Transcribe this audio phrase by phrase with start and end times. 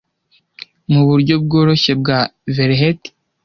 [0.91, 2.19] muburyo bworoshye bwa
[2.55, 3.09] velheti